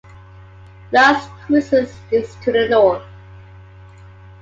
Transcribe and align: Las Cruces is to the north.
Las 0.91 1.27
Cruces 1.45 1.93
is 2.09 2.33
to 2.43 2.51
the 2.51 2.67
north. 2.67 3.03